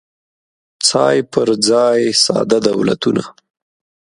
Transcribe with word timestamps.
څای 0.87 1.17
پر 1.31 1.49
ځای 1.67 1.99
ساده 2.23 2.59
دولتونه 2.67 3.23